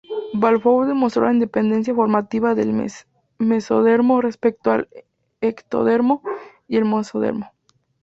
[0.33, 2.73] Balfour demostró la independencia formativa del
[3.37, 4.89] mesodermo respecto al
[5.41, 6.23] ectodermo
[6.67, 7.51] y el mesodermo.